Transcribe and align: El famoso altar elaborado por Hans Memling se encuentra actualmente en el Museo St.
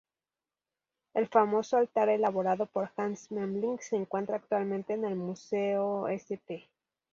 El 1.13 1.27
famoso 1.27 1.77
altar 1.77 2.09
elaborado 2.09 2.65
por 2.65 2.91
Hans 2.97 3.29
Memling 3.31 3.77
se 3.81 3.97
encuentra 3.97 4.37
actualmente 4.37 4.93
en 4.93 5.05
el 5.05 5.15
Museo 5.15 6.07
St. 6.07 6.67